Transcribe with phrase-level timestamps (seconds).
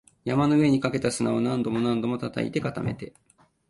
[0.25, 3.13] 山の上にかけた砂を何度も何度も叩いて、固めて